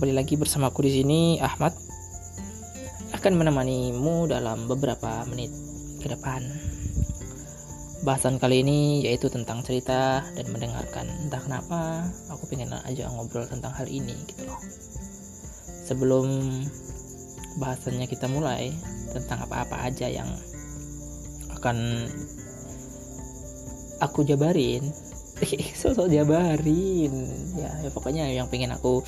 kembali 0.00 0.16
lagi 0.16 0.40
bersamaku 0.40 0.88
di 0.88 0.92
sini 0.96 1.20
Ahmad 1.44 1.76
akan 3.12 3.32
menemanimu 3.36 4.32
dalam 4.32 4.64
beberapa 4.64 5.28
menit 5.28 5.52
ke 6.00 6.08
depan. 6.08 6.40
Bahasan 8.00 8.40
kali 8.40 8.64
ini 8.64 9.04
yaitu 9.04 9.28
tentang 9.28 9.60
cerita 9.60 10.24
dan 10.24 10.46
mendengarkan. 10.56 11.04
Entah 11.04 11.44
kenapa 11.44 12.08
aku 12.32 12.48
pengen 12.48 12.72
aja 12.72 13.12
ngobrol 13.12 13.44
tentang 13.44 13.76
hal 13.76 13.84
ini 13.92 14.16
gitu 14.24 14.48
loh. 14.48 14.56
Sebelum 15.84 16.48
bahasannya 17.60 18.08
kita 18.08 18.24
mulai 18.24 18.72
tentang 19.12 19.44
apa-apa 19.44 19.84
aja 19.84 20.08
yang 20.08 20.32
akan 21.60 22.08
aku 24.00 24.24
jabarin 24.24 24.80
sosok 25.80 26.08
jabarin 26.08 27.12
ya, 27.56 27.68
ya 27.84 27.90
pokoknya 27.92 28.28
yang 28.32 28.48
pengen 28.48 28.72
aku 28.72 29.04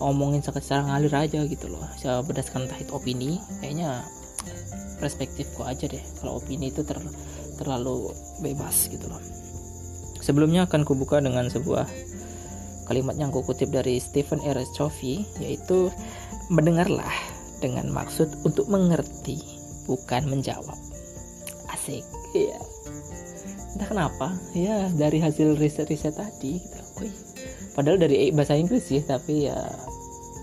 ngomongin 0.00 0.40
secara 0.40 0.82
ngalir 0.88 1.12
aja 1.12 1.44
gitu 1.44 1.68
loh. 1.68 1.84
Saya 2.00 2.24
berdasarkan 2.24 2.66
entah 2.66 2.80
itu 2.80 2.92
opini 2.96 3.38
kayaknya 3.60 4.02
perspektifku 4.98 5.62
aja 5.64 5.86
deh. 5.86 6.00
Kalau 6.20 6.40
opini 6.40 6.72
itu 6.72 6.80
ter, 6.80 6.96
terlalu 7.60 8.10
bebas 8.40 8.88
gitu 8.88 9.06
loh. 9.06 9.20
Sebelumnya 10.20 10.64
akan 10.68 10.84
kubuka 10.88 11.20
dengan 11.20 11.48
sebuah 11.48 11.84
kalimat 12.88 13.14
yang 13.20 13.30
kukutip 13.30 13.70
dari 13.70 14.00
Stephen 14.00 14.42
R. 14.42 14.58
Covey 14.74 15.22
yaitu 15.38 15.92
mendengarlah 16.50 17.12
dengan 17.60 17.92
maksud 17.92 18.40
untuk 18.42 18.66
mengerti 18.66 19.38
bukan 19.84 20.26
menjawab. 20.26 20.76
Asik. 21.70 22.04
Ya 22.34 22.58
entah 23.74 23.86
kenapa 23.86 24.28
ya 24.50 24.90
dari 24.98 25.22
hasil 25.22 25.54
riset-riset 25.54 26.18
tadi 26.18 26.58
gitu 26.58 26.78
Wih, 27.00 27.14
padahal 27.72 27.98
dari 28.00 28.30
bahasa 28.34 28.56
Inggris 28.58 28.86
sih 28.86 29.02
tapi 29.04 29.50
ya 29.50 29.58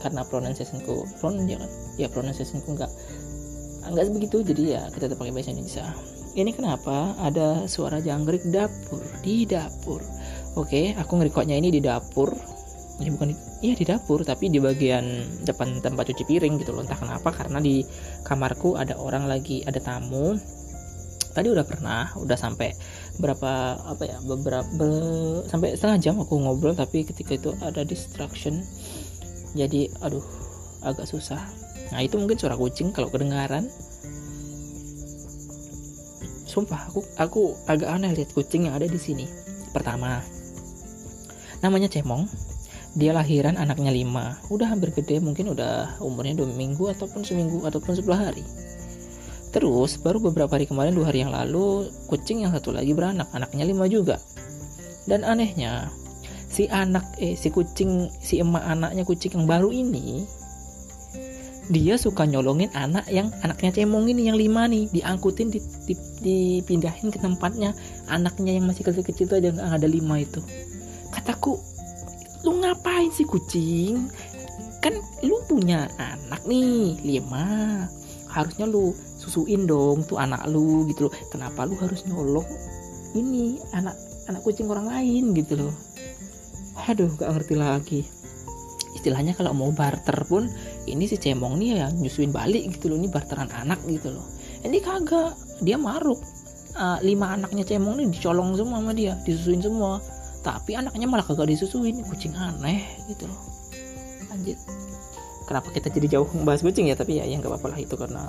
karena 0.02 0.22
pronunciationku 0.23 1.20
pron 1.20 1.47
ya 1.50 1.58
kan? 1.58 1.72
Ya 1.97 2.08
pronunciationku 2.08 2.78
nggak 2.78 2.92
nggak 3.88 4.06
begitu 4.14 4.44
jadi 4.44 4.64
ya 4.78 4.81
kita 4.92 5.09
tetap 5.09 5.19
pakai 5.19 5.34
bahasa 5.34 5.52
Indonesia. 5.52 5.88
Ini 6.38 6.53
kenapa 6.53 7.17
ada 7.17 7.66
suara 7.66 7.97
jangkrik 7.97 8.45
dapur? 8.53 9.02
Di 9.25 9.50
dapur. 9.50 10.06
Oke 10.53 10.94
aku 10.94 11.17
ngerekodnya 11.17 11.58
ini 11.58 11.73
di 11.73 11.81
dapur. 11.81 12.30
Ini 12.97 13.09
bukan 13.14 13.30
iya 13.62 13.73
di 13.78 13.86
dapur 13.86 14.22
tapi 14.25 14.50
di 14.50 14.58
bagian 14.62 15.06
depan 15.45 15.81
tempat 15.81 16.14
cuci 16.14 16.23
piring 16.30 16.62
gitu 16.62 16.73
loh. 16.78 16.86
Entah 16.86 16.97
kenapa 16.97 17.30
karena 17.34 17.58
di 17.58 17.81
kamarku 18.22 18.78
ada 18.78 18.97
orang 19.02 19.25
lagi 19.25 19.66
ada 19.66 19.81
tamu 19.81 20.38
tadi 21.38 21.53
udah 21.53 21.66
pernah 21.69 22.09
udah 22.17 22.33
sampai 22.33 22.73
berapa 23.21 23.77
apa 23.85 24.03
ya 24.09 24.17
beberapa 24.25 24.66
be, 24.73 24.89
sampai 25.45 25.77
setengah 25.77 25.97
jam 26.02 26.16
aku 26.17 26.33
ngobrol 26.41 26.73
tapi 26.73 27.05
ketika 27.05 27.38
itu 27.38 27.53
ada 27.61 27.85
distraction 27.85 28.66
jadi 29.53 29.94
aduh 30.02 30.25
agak 30.81 31.09
susah. 31.09 31.41
Nah 31.94 32.03
itu 32.03 32.19
mungkin 32.19 32.38
suara 32.38 32.59
kucing 32.59 32.91
kalau 32.91 33.09
kedengaran. 33.09 33.69
Sumpah 36.47 36.89
aku 36.89 37.05
aku 37.21 37.41
agak 37.69 37.89
aneh 37.89 38.13
lihat 38.17 38.33
kucing 38.33 38.69
yang 38.69 38.75
ada 38.77 38.89
di 38.89 38.99
sini. 38.99 39.25
Pertama 39.72 40.22
namanya 41.61 41.89
cemong. 41.89 42.25
Dia 42.97 43.13
lahiran 43.13 43.61
anaknya 43.61 43.94
lima. 43.94 44.41
Udah 44.49 44.73
hampir 44.73 44.89
gede 44.89 45.22
mungkin 45.22 45.53
udah 45.53 46.01
umurnya 46.01 46.33
dua 46.33 46.49
minggu 46.49 46.89
ataupun 46.97 47.22
seminggu 47.22 47.61
ataupun 47.61 47.94
sebelah 47.94 48.29
hari 48.29 48.41
Terus 49.58 49.97
baru 49.97 50.22
beberapa 50.22 50.53
hari 50.53 50.69
kemarin 50.69 50.94
dua 50.94 51.09
hari 51.09 51.25
yang 51.25 51.33
lalu 51.33 51.89
kucing 52.05 52.45
yang 52.45 52.53
satu 52.53 52.69
lagi 52.69 52.94
beranak, 52.94 53.25
anaknya 53.33 53.66
lima 53.66 53.89
juga. 53.89 54.22
Dan 55.09 55.25
anehnya 55.25 55.89
si 56.45 56.69
anak 56.69 57.17
eh 57.17 57.33
si 57.33 57.50
kucing 57.50 58.05
si 58.22 58.38
emak 58.38 58.61
anaknya 58.61 59.02
kucing 59.02 59.33
yang 59.33 59.50
baru 59.50 59.73
ini 59.73 60.25
dia 61.67 62.00
suka 62.00 62.23
nyolongin 62.23 62.72
anak 62.72 63.03
yang 63.11 63.28
anaknya 63.44 63.84
cemong 63.84 64.07
ini 64.07 64.31
yang 64.31 64.40
lima 64.40 64.72
nih 64.72 64.88
diangkutin 64.88 65.51
di, 65.51 65.59
di, 65.84 65.94
dipindahin 66.24 67.12
ke 67.12 67.19
tempatnya 67.19 67.75
anaknya 68.07 68.56
yang 68.56 68.72
masih 68.72 68.88
kecil-kecil 68.88 69.28
tuh 69.28 69.38
aja 69.41 69.51
nggak 69.51 69.84
ada 69.84 69.89
lima 69.89 70.24
itu. 70.24 70.39
Kataku 71.12 71.59
lu 72.47 72.63
ngapain 72.63 73.12
sih 73.12 73.28
kucing? 73.28 74.07
Kan 74.79 74.95
lu 75.25 75.44
punya 75.50 75.91
anak 76.00 76.45
nih 76.47 77.03
lima. 77.03 77.84
Harusnya 78.31 78.63
lu 78.63 78.95
susuin 79.27 79.67
dong 79.67 80.07
tuh 80.07 80.15
anak 80.15 80.47
lu 80.47 80.88
gitu 80.88 81.11
loh. 81.11 81.13
Kenapa 81.27 81.67
lu 81.67 81.75
harus 81.75 82.07
nyolong 82.07 82.47
ini 83.11 83.59
anak 83.75 83.99
anak 84.31 84.39
kucing 84.47 84.71
orang 84.71 84.88
lain 84.88 85.35
gitu 85.35 85.59
loh. 85.59 85.75
Aduh 86.88 87.11
gak 87.19 87.35
ngerti 87.35 87.55
lagi. 87.59 88.01
Istilahnya 88.95 89.35
kalau 89.35 89.51
mau 89.51 89.69
barter 89.75 90.15
pun 90.25 90.47
ini 90.88 91.03
si 91.11 91.19
cemong 91.19 91.59
nih 91.59 91.69
ya 91.83 91.88
nyusuin 91.91 92.31
balik 92.31 92.79
gitu 92.79 92.88
loh 92.88 92.97
ini 92.97 93.11
barteran 93.11 93.51
anak 93.51 93.83
gitu 93.83 94.15
loh. 94.15 94.23
Ini 94.63 94.79
kagak 94.79 95.35
dia 95.59 95.75
maruk. 95.75 96.23
Uh, 96.77 97.01
lima 97.03 97.33
anaknya 97.33 97.67
cemong 97.67 97.99
nih 97.99 98.07
dicolong 98.15 98.55
semua 98.55 98.79
sama 98.79 98.95
dia 98.95 99.19
disusuin 99.27 99.59
semua. 99.59 99.99
Tapi 100.39 100.79
anaknya 100.79 101.11
malah 101.11 101.27
kagak 101.27 101.51
disusuin 101.51 101.99
kucing 102.07 102.31
aneh 102.31 102.88
gitu 103.11 103.27
loh. 103.27 103.41
Lanjut 104.31 104.55
kenapa 105.47 105.71
kita 105.71 105.88
jadi 105.88 106.19
jauh 106.19 106.27
membahas 106.35 106.61
kucing 106.61 106.91
ya? 106.91 106.95
Tapi 106.99 107.23
ya 107.23 107.25
yang 107.25 107.39
gak 107.39 107.55
apa-apa 107.55 107.73
lah 107.73 107.79
itu 107.79 107.95
karena 107.95 108.27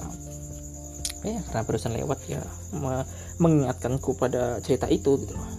ya 1.27 1.43
karena 1.51 1.63
barusan 1.67 1.93
lewat 1.99 2.19
ya 2.31 2.43
mengingatkanku 3.43 4.15
pada 4.15 4.63
cerita 4.63 4.87
itu 4.87 5.19
gitu 5.19 5.35
loh. 5.35 5.51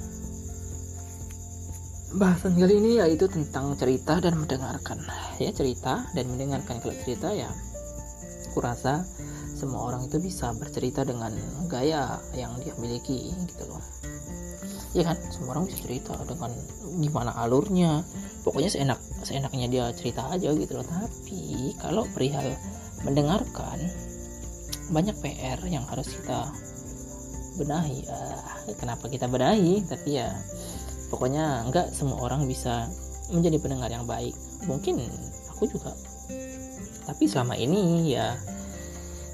Bahasan 2.10 2.58
kali 2.58 2.82
ini 2.82 2.98
yaitu 2.98 3.30
tentang 3.30 3.78
cerita 3.78 4.18
dan 4.18 4.34
mendengarkan. 4.40 4.98
Ya 5.38 5.54
cerita 5.54 6.10
dan 6.18 6.26
mendengarkan. 6.34 6.82
Kalau 6.82 6.96
cerita 7.06 7.30
ya 7.30 7.54
kurasa 8.58 9.06
semua 9.54 9.92
orang 9.92 10.10
itu 10.10 10.18
bisa 10.18 10.50
bercerita 10.58 11.06
dengan 11.06 11.36
gaya 11.70 12.18
yang 12.34 12.58
dia 12.66 12.74
miliki 12.82 13.30
gitu 13.46 13.70
loh. 13.70 13.84
Ya 14.98 15.06
kan? 15.06 15.22
Semua 15.30 15.54
orang 15.54 15.70
bisa 15.70 15.86
cerita 15.86 16.18
dengan 16.26 16.50
gimana 16.98 17.30
alurnya. 17.38 18.02
Pokoknya 18.42 18.74
seenak 18.74 19.00
seenaknya 19.22 19.68
dia 19.70 19.86
cerita 19.94 20.34
aja 20.34 20.50
gitu 20.50 20.82
loh. 20.82 20.88
Tapi 20.90 21.78
kalau 21.78 22.10
perihal 22.10 22.58
mendengarkan 23.06 24.09
banyak 24.90 25.16
PR 25.22 25.60
yang 25.70 25.86
harus 25.86 26.10
kita 26.10 26.50
benahi. 27.58 28.06
Uh, 28.10 28.74
kenapa 28.78 29.06
kita 29.10 29.26
benahi? 29.30 29.86
Tapi 29.86 30.20
ya 30.22 30.34
pokoknya 31.10 31.66
enggak 31.70 31.94
semua 31.94 32.22
orang 32.22 32.46
bisa 32.46 32.90
menjadi 33.30 33.58
pendengar 33.62 33.90
yang 33.90 34.06
baik. 34.10 34.34
Mungkin 34.66 35.06
aku 35.54 35.70
juga. 35.70 35.94
Tapi 37.10 37.24
selama 37.26 37.58
ini 37.58 38.14
ya 38.14 38.38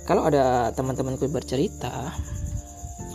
kalau 0.05 0.27
ada 0.29 0.69
teman-temanku 0.71 1.27
bercerita 1.27 2.13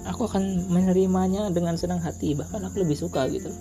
aku 0.09 0.27
akan 0.27 0.69
menerimanya 0.69 1.49
dengan 1.53 1.77
senang 1.77 2.01
hati. 2.01 2.33
Bahkan 2.35 2.67
aku 2.67 2.83
lebih 2.83 2.97
suka 2.97 3.29
gitu. 3.29 3.53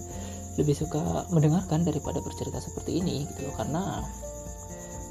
Lebih 0.59 0.75
suka 0.75 1.27
mendengarkan 1.31 1.87
daripada 1.87 2.19
bercerita 2.19 2.59
seperti 2.59 2.99
ini 2.99 3.27
gitu. 3.35 3.51
Karena 3.55 4.03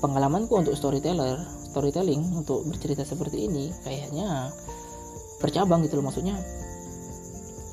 pengalamanku 0.00 0.54
untuk 0.54 0.74
storyteller 0.76 1.57
storytelling 1.70 2.20
untuk 2.32 2.64
bercerita 2.64 3.04
seperti 3.04 3.46
ini 3.46 3.70
kayaknya 3.84 4.50
bercabang 5.38 5.84
gitu 5.86 6.00
loh 6.00 6.10
maksudnya. 6.10 6.36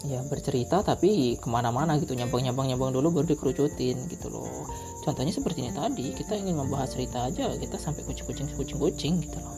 Ya 0.06 0.22
bercerita 0.22 0.86
tapi 0.86 1.34
ke 1.42 1.48
mana-mana 1.50 1.98
gitu 1.98 2.14
nyambang-nyambang 2.14 2.70
nyambang 2.70 2.94
dulu 2.94 3.10
baru 3.10 3.26
dikerucutin 3.34 3.98
gitu 4.06 4.30
loh. 4.30 4.70
Contohnya 5.02 5.34
seperti 5.34 5.66
ini 5.66 5.74
tadi 5.74 6.14
kita 6.14 6.38
ingin 6.38 6.62
membahas 6.62 6.94
cerita 6.94 7.26
aja 7.26 7.50
kita 7.58 7.82
sampai 7.82 8.06
kucing-kucing 8.06 8.54
kucing-kucing 8.54 9.26
gitu 9.26 9.38
loh. 9.42 9.58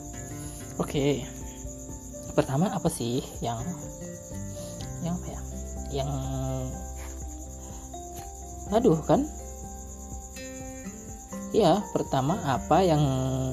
Oke 0.80 1.28
pertama 2.32 2.72
apa 2.72 2.88
sih 2.88 3.20
yang 3.44 3.60
yang 5.04 5.20
apa 5.20 5.26
ya? 5.28 5.40
Yang 6.00 6.10
aduh 8.72 9.00
kan 9.04 9.28
ya 11.52 11.80
pertama 11.94 12.36
apa 12.44 12.84
yang 12.84 13.02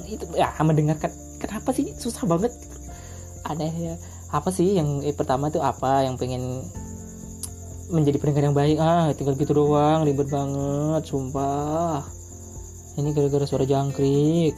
itu? 0.07 0.25
Ya 0.35 0.51
mendengarkan 0.59 1.11
kenapa 1.39 1.71
sih? 1.71 1.93
Susah 1.95 2.27
banget. 2.27 2.51
Aneh 3.45 3.73
ya. 3.73 3.95
Apa 4.33 4.49
sih 4.51 4.75
yang 4.75 5.05
eh, 5.05 5.15
pertama 5.15 5.47
itu 5.47 5.61
apa 5.61 6.03
yang 6.03 6.19
pengen 6.19 6.65
menjadi 7.93 8.17
pendengar 8.17 8.43
yang 8.51 8.57
baik? 8.57 8.77
Ah 8.81 9.13
tinggal 9.13 9.37
gitu 9.37 9.53
doang 9.55 10.03
ribet 10.03 10.27
banget 10.27 11.03
sumpah. 11.05 12.03
Ini 12.95 13.11
gara-gara 13.11 13.45
suara 13.47 13.67
jangkrik. 13.67 14.55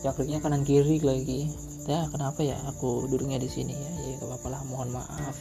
Jangkriknya 0.00 0.38
kanan 0.40 0.62
kiri 0.64 1.02
lagi. 1.02 1.50
Ya 1.84 2.06
kenapa 2.08 2.40
ya? 2.40 2.56
Aku 2.70 3.10
duduknya 3.10 3.36
di 3.36 3.50
sini 3.50 3.74
ya. 3.74 3.92
Ya 4.06 4.14
gak 4.22 4.30
apa-apa 4.30 4.48
lah 4.56 4.60
mohon 4.70 4.94
maaf. 4.94 5.34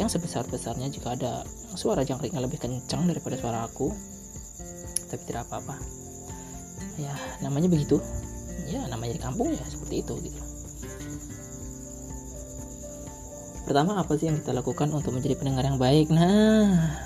Yang 0.00 0.16
sebesar 0.16 0.48
besarnya 0.48 0.88
jika 0.88 1.12
ada 1.12 1.44
suara 1.76 2.00
jangkriknya 2.02 2.40
lebih 2.40 2.56
kencang 2.56 3.04
daripada 3.04 3.36
suara 3.36 3.68
aku 3.68 3.92
tapi 5.12 5.28
tidak 5.28 5.44
apa-apa. 5.52 5.76
Ya 6.96 7.12
namanya 7.44 7.68
begitu. 7.68 8.00
Ya 8.64 8.88
namanya 8.88 9.20
di 9.20 9.20
kampung 9.20 9.52
ya 9.52 9.60
seperti 9.68 10.00
itu 10.00 10.16
gitu. 10.24 10.40
Pertama 13.68 14.00
apa 14.00 14.16
sih 14.16 14.32
yang 14.32 14.40
kita 14.40 14.56
lakukan 14.56 14.88
untuk 14.96 15.12
menjadi 15.12 15.36
pendengar 15.36 15.68
yang 15.68 15.76
baik? 15.76 16.08
Nah 16.08 16.96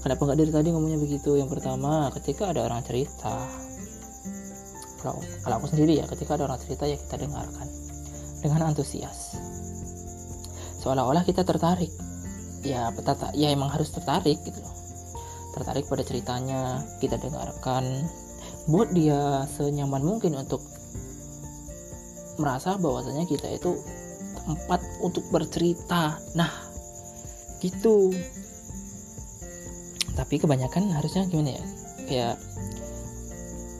kenapa 0.00 0.20
nggak 0.24 0.38
dari 0.40 0.52
tadi 0.56 0.68
ngomongnya 0.72 0.96
begitu? 0.96 1.36
Yang 1.36 1.60
pertama 1.60 2.08
ketika 2.16 2.56
ada 2.56 2.64
orang 2.64 2.80
cerita 2.80 3.36
kalau 5.04 5.20
kalau 5.44 5.54
aku 5.60 5.68
sendiri 5.70 6.00
ya 6.00 6.08
ketika 6.08 6.40
ada 6.40 6.48
orang 6.48 6.58
cerita 6.58 6.88
ya 6.88 6.96
kita 6.96 7.20
dengarkan 7.20 7.68
dengan 8.40 8.72
antusias. 8.72 9.36
Seolah-olah 10.80 11.28
kita 11.28 11.44
tertarik. 11.44 11.92
Ya 12.64 12.88
petata 12.90 13.30
ya 13.36 13.52
emang 13.52 13.70
harus 13.70 13.92
tertarik 13.94 14.42
gitu 14.42 14.58
loh 14.58 14.75
tertarik 15.56 15.88
pada 15.88 16.04
ceritanya. 16.04 16.84
Kita 17.00 17.16
dengarkan. 17.16 18.04
Buat 18.68 18.92
dia 18.92 19.48
senyaman 19.56 20.04
mungkin 20.04 20.36
untuk 20.36 20.60
merasa 22.36 22.76
bahwasanya 22.76 23.24
kita 23.24 23.48
itu 23.56 23.80
tempat 24.44 24.84
untuk 25.00 25.24
bercerita. 25.32 26.20
Nah 26.36 26.52
gitu. 27.64 28.12
Tapi 30.12 30.34
kebanyakan 30.36 30.92
harusnya 30.92 31.24
gimana 31.28 31.56
ya? 31.56 31.64
Kayak 32.06 32.36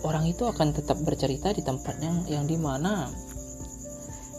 orang 0.02 0.24
itu 0.32 0.42
akan 0.48 0.72
tetap 0.72 0.96
bercerita 1.04 1.52
di 1.52 1.62
tempat 1.62 2.00
yang 2.00 2.24
yang 2.28 2.44
di 2.48 2.56
mana 2.56 3.10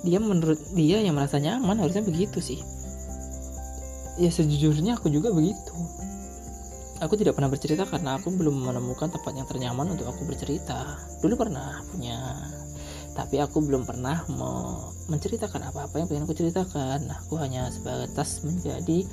dia 0.05 0.21
menurut 0.21 0.61
dia 0.77 1.01
yang 1.01 1.17
merasa 1.17 1.41
nyaman 1.41 1.77
harusnya 1.81 2.05
begitu 2.05 2.41
sih. 2.41 2.59
Ya 4.17 4.33
sejujurnya 4.33 4.97
aku 4.97 5.13
juga 5.13 5.29
begitu 5.29 5.73
aku 7.01 7.13
tidak 7.17 7.37
pernah 7.37 7.49
bercerita 7.51 7.83
karena 7.85 8.17
aku 8.17 8.33
belum 8.33 8.69
menemukan 8.69 9.09
tempat 9.13 9.33
yang 9.33 9.47
ternyaman 9.49 9.93
untuk 9.93 10.09
aku 10.09 10.25
bercerita. 10.25 10.97
Dulu 11.21 11.33
pernah 11.37 11.81
punya 11.89 12.17
tapi 13.17 13.41
aku 13.41 13.65
belum 13.65 13.89
pernah 13.89 14.21
menceritakan 15.09 15.73
apa-apa 15.73 15.97
yang 15.97 16.05
pengen 16.05 16.29
aku 16.29 16.37
ceritakan. 16.37 17.09
Aku 17.25 17.41
hanya 17.41 17.65
sebatas 17.73 18.45
menjadi 18.45 19.09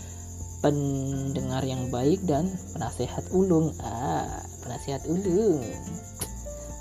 pendengar 0.61 1.65
yang 1.65 1.89
baik 1.89 2.21
dan 2.29 2.53
penasehat 2.77 3.25
ulung. 3.33 3.73
Ah 3.81 4.45
penasehat 4.61 5.09
ulung. 5.09 5.65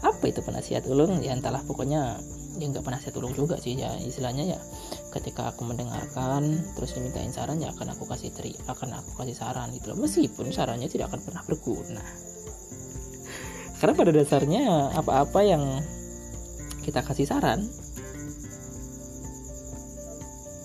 Apa 0.04 0.24
itu 0.28 0.44
penasehat 0.44 0.84
ulung? 0.84 1.24
Ya 1.24 1.32
entahlah 1.32 1.64
pokoknya 1.64 2.20
ya 2.60 2.66
nggak 2.70 2.86
penasihat 2.86 3.16
ulung 3.18 3.34
juga 3.34 3.58
sih 3.58 3.74
ya 3.74 3.98
istilahnya 3.98 4.58
ya 4.58 4.60
ketika 5.14 5.54
aku 5.54 5.62
mendengarkan 5.70 6.66
terus 6.74 6.98
dimintain 6.98 7.30
saran 7.30 7.62
ya 7.62 7.70
akan 7.70 7.94
aku 7.94 8.10
kasih 8.10 8.34
teri 8.34 8.58
akan 8.66 8.98
aku 8.98 9.22
kasih 9.22 9.38
saran 9.38 9.70
gitu 9.78 9.94
loh. 9.94 10.02
Meskipun 10.02 10.50
sarannya 10.50 10.90
tidak 10.90 11.14
akan 11.14 11.22
pernah 11.22 11.44
berguna. 11.46 12.04
Karena 13.78 13.94
pada 13.94 14.12
dasarnya 14.16 14.64
apa-apa 14.98 15.40
yang 15.46 15.64
kita 16.82 17.06
kasih 17.06 17.30
saran 17.30 17.70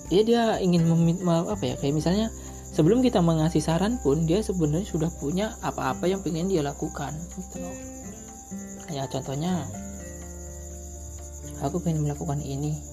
ya 0.09 0.25
dia 0.25 0.43
ingin 0.57 0.89
meminta 0.89 1.45
apa 1.45 1.63
ya 1.63 1.75
kayak 1.77 1.93
misalnya 1.93 2.33
sebelum 2.73 3.05
kita 3.05 3.21
mengasih 3.21 3.61
saran 3.61 4.01
pun 4.01 4.25
dia 4.25 4.41
sebenarnya 4.41 4.89
sudah 4.89 5.11
punya 5.21 5.53
apa-apa 5.61 6.09
yang 6.09 6.25
pengen 6.25 6.49
dia 6.49 6.65
lakukan 6.65 7.13
gitu 7.37 7.61
loh. 7.61 7.77
Ya 8.89 9.05
contohnya 9.05 9.69
aku 11.61 11.77
pengen 11.85 12.01
melakukan 12.01 12.41
ini 12.41 12.88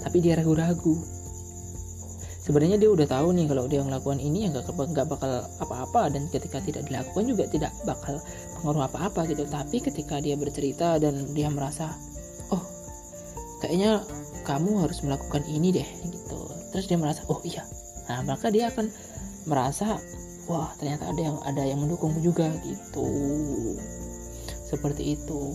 tapi 0.00 0.22
dia 0.24 0.36
ragu-ragu. 0.38 0.96
Sebenarnya 2.40 2.80
dia 2.80 2.90
udah 2.90 3.06
tahu 3.06 3.36
nih 3.36 3.46
kalau 3.46 3.68
dia 3.70 3.84
melakukan 3.84 4.18
ini 4.18 4.48
ya 4.48 4.50
nggak 4.50 5.06
bakal 5.06 5.44
apa-apa 5.60 6.10
dan 6.10 6.26
ketika 6.32 6.58
tidak 6.58 6.88
dilakukan 6.88 7.24
juga 7.28 7.44
tidak 7.46 7.70
bakal 7.86 8.18
pengaruh 8.58 8.90
apa-apa 8.90 9.28
gitu. 9.30 9.44
Tapi 9.46 9.78
ketika 9.78 10.18
dia 10.18 10.34
bercerita 10.34 10.98
dan 10.98 11.30
dia 11.36 11.46
merasa 11.52 11.94
oh 12.50 12.64
kayaknya 13.62 14.02
kamu 14.42 14.82
harus 14.82 15.04
melakukan 15.04 15.44
ini 15.46 15.70
deh 15.70 15.88
gitu. 16.10 16.40
Terus 16.74 16.88
dia 16.90 16.98
merasa 16.98 17.22
oh 17.30 17.38
iya. 17.46 17.62
Nah 18.08 18.24
maka 18.26 18.50
dia 18.50 18.72
akan 18.72 18.88
merasa 19.46 20.00
wah 20.50 20.74
ternyata 20.80 21.06
ada 21.12 21.20
yang 21.22 21.38
ada 21.46 21.62
yang 21.62 21.78
mendukung 21.78 22.16
juga 22.18 22.50
gitu. 22.66 23.06
Seperti 24.66 25.14
itu. 25.14 25.54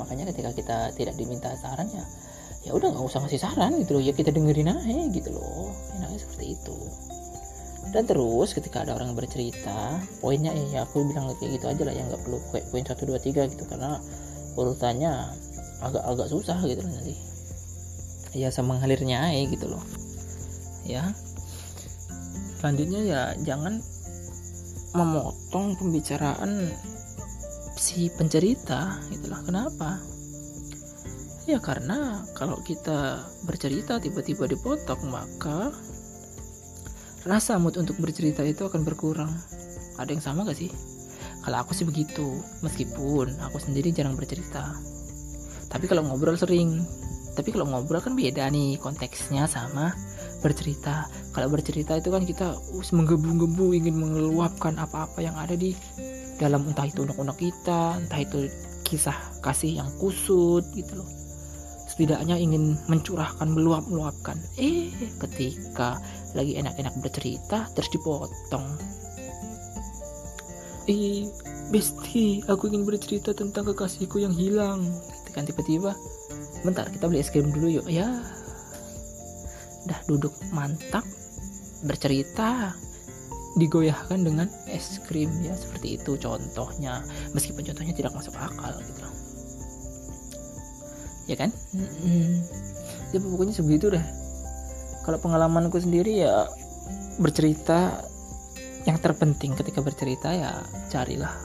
Makanya 0.00 0.30
ketika 0.32 0.54
kita 0.54 0.78
tidak 0.94 1.18
diminta 1.18 1.52
saran 1.60 1.90
ya 2.68 2.76
udah 2.76 2.92
nggak 2.92 3.06
usah 3.08 3.24
ngasih 3.24 3.40
saran 3.40 3.80
gitu 3.80 3.96
loh. 3.96 4.02
Ya 4.04 4.12
kita 4.12 4.28
dengerin 4.28 4.68
aja 4.68 5.08
gitu 5.08 5.32
loh. 5.32 5.72
Enaknya 5.96 6.20
seperti 6.20 6.44
itu. 6.52 6.76
Dan 7.88 8.04
terus 8.04 8.52
ketika 8.52 8.84
ada 8.84 9.00
orang 9.00 9.16
bercerita 9.16 9.96
poinnya 10.20 10.52
ya 10.52 10.84
aku 10.84 11.08
bilang 11.08 11.32
kayak 11.40 11.56
gitu 11.56 11.66
aja 11.72 11.82
lah 11.88 11.94
ya 11.96 12.04
nggak 12.04 12.20
perlu 12.20 12.38
kayak 12.52 12.68
poin 12.68 12.84
satu 12.84 13.08
dua 13.08 13.16
tiga 13.16 13.48
gitu. 13.48 13.64
Karena 13.64 13.96
urutannya 14.60 15.32
agak-agak 15.80 16.28
susah 16.28 16.60
gitu 16.68 16.84
loh 16.84 16.92
nanti. 16.92 17.16
Ya 18.36 18.52
sama 18.52 18.76
ngalirnya 18.76 19.32
aja 19.32 19.48
gitu 19.48 19.66
loh. 19.72 19.80
Ya. 20.84 21.16
Selanjutnya 22.60 23.00
ya 23.00 23.22
jangan 23.48 23.80
memotong 24.92 25.78
pembicaraan 25.80 26.68
si 27.78 28.10
pencerita 28.10 28.98
itulah 29.14 29.40
kenapa 29.46 30.02
Ya 31.48 31.64
karena 31.64 32.28
kalau 32.36 32.60
kita 32.60 33.24
bercerita 33.48 33.96
tiba-tiba 33.96 34.44
dipotong 34.44 35.08
maka 35.08 35.72
rasa 37.24 37.56
mood 37.56 37.80
untuk 37.80 37.96
bercerita 37.96 38.44
itu 38.44 38.68
akan 38.68 38.84
berkurang. 38.84 39.32
Ada 39.96 40.12
yang 40.12 40.20
sama 40.20 40.44
gak 40.44 40.60
sih? 40.60 40.68
Kalau 41.40 41.64
aku 41.64 41.72
sih 41.72 41.88
begitu, 41.88 42.44
meskipun 42.60 43.32
aku 43.40 43.56
sendiri 43.64 43.96
jarang 43.96 44.12
bercerita. 44.12 44.76
Tapi 45.72 45.88
kalau 45.88 46.04
ngobrol 46.04 46.36
sering. 46.36 46.84
Tapi 47.32 47.48
kalau 47.48 47.64
ngobrol 47.64 48.04
kan 48.04 48.12
beda 48.12 48.52
nih 48.52 48.76
konteksnya 48.76 49.48
sama 49.48 49.96
bercerita. 50.44 51.08
Kalau 51.32 51.48
bercerita 51.48 51.96
itu 51.96 52.12
kan 52.12 52.28
kita 52.28 52.60
us 52.76 52.92
menggebu-gebu 52.92 53.72
ingin 53.72 53.96
mengeluapkan 53.96 54.76
apa-apa 54.76 55.24
yang 55.24 55.32
ada 55.40 55.56
di 55.56 55.72
dalam 56.36 56.68
entah 56.68 56.84
itu 56.84 57.08
unek-unek 57.08 57.40
kita, 57.40 58.04
entah 58.04 58.20
itu 58.20 58.52
kisah 58.84 59.16
kasih 59.40 59.80
yang 59.80 59.88
kusut 59.96 60.68
gitu 60.76 61.00
loh 61.00 61.17
setidaknya 61.98 62.38
ingin 62.38 62.78
mencurahkan 62.86 63.50
meluap-meluapkan 63.50 64.38
eh 64.54 64.94
ketika 65.18 65.98
lagi 66.38 66.54
enak-enak 66.54 66.94
bercerita 67.02 67.66
terus 67.74 67.90
dipotong. 67.90 68.78
Eh 70.86 71.26
besti 71.74 72.46
aku 72.46 72.70
ingin 72.70 72.86
bercerita 72.86 73.34
tentang 73.34 73.74
kekasihku 73.74 74.22
yang 74.22 74.30
hilang. 74.30 74.86
Gitu 75.10 75.30
kan 75.34 75.42
tiba-tiba 75.42 75.90
bentar 76.62 76.86
kita 76.86 77.10
beli 77.10 77.18
es 77.18 77.34
krim 77.34 77.50
dulu 77.50 77.66
yuk. 77.66 77.90
Ya. 77.90 78.06
Dah 79.90 79.98
duduk 80.06 80.38
mantap 80.54 81.02
bercerita. 81.82 82.78
Digoyahkan 83.58 84.22
dengan 84.22 84.46
es 84.70 85.02
krim 85.02 85.34
ya 85.42 85.50
seperti 85.58 85.98
itu 85.98 86.14
contohnya. 86.14 87.02
Meskipun 87.34 87.66
contohnya 87.66 87.90
tidak 87.90 88.14
masuk 88.14 88.38
akal 88.38 88.78
gitu 88.86 89.02
ya 91.28 91.36
kan? 91.36 91.52
Hmm. 91.76 92.42
ya 93.12 93.20
pokoknya 93.20 93.54
sebegitu 93.54 93.92
deh. 93.92 94.04
Kalau 95.04 95.20
pengalamanku 95.20 95.76
sendiri 95.80 96.24
ya 96.24 96.48
bercerita 97.20 98.04
yang 98.88 98.96
terpenting 99.00 99.52
ketika 99.52 99.84
bercerita 99.84 100.32
ya 100.32 100.64
carilah 100.88 101.36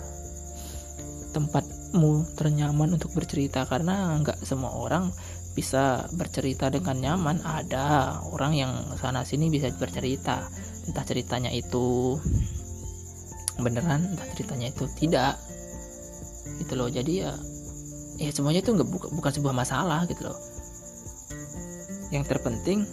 tempatmu 1.36 2.24
ternyaman 2.40 2.96
untuk 2.96 3.12
bercerita. 3.12 3.68
Karena 3.68 4.16
nggak 4.24 4.46
semua 4.48 4.72
orang 4.72 5.12
bisa 5.58 6.08
bercerita 6.16 6.72
dengan 6.72 6.96
nyaman. 7.02 7.44
Ada 7.44 8.20
orang 8.32 8.54
yang 8.56 8.72
sana 8.96 9.28
sini 9.28 9.52
bisa 9.52 9.68
bercerita. 9.75 10.48
Entah 10.88 11.04
ceritanya 11.04 11.52
itu 11.52 12.16
beneran 13.60 14.16
entah 14.16 14.28
ceritanya 14.38 14.72
itu 14.72 14.86
tidak. 14.96 15.36
Gitu 16.62 16.74
loh. 16.78 16.88
Jadi 16.88 17.13
ya 17.25 17.34
ya 18.17 18.29
semuanya 18.29 18.62
itu 18.62 18.72
nggak 18.74 18.89
buka, 18.89 19.08
bukan 19.10 19.32
sebuah 19.34 19.53
masalah 19.55 20.05
gitu 20.05 20.29
loh. 20.29 20.38
Yang 22.13 22.29
terpenting 22.29 22.86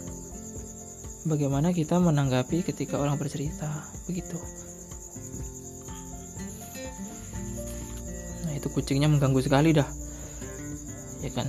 bagaimana 1.29 1.69
kita 1.69 2.01
menanggapi 2.01 2.65
ketika 2.65 2.97
orang 2.97 3.17
bercerita 3.21 3.69
begitu. 4.09 4.37
Nah 8.49 8.53
itu 8.57 8.67
kucingnya 8.73 9.09
mengganggu 9.09 9.41
sekali 9.45 9.77
dah. 9.77 9.89
Ya 11.21 11.29
kan? 11.29 11.45